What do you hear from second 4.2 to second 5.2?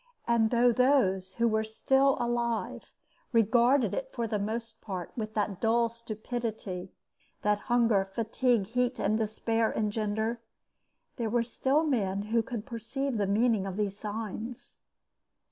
the most part